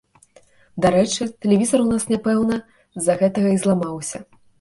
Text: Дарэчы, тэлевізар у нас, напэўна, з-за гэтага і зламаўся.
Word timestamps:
Дарэчы, 0.85 1.27
тэлевізар 1.45 1.83
у 1.83 1.85
нас, 1.91 2.05
напэўна, 2.13 2.57
з-за 2.95 3.13
гэтага 3.21 3.53
і 3.57 3.61
зламаўся. 3.65 4.23